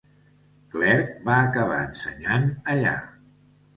Clerc 0.75 1.11
va 1.29 1.37
acabar 1.49 1.77
ensenyant 1.91 2.49
allà. 2.75 2.99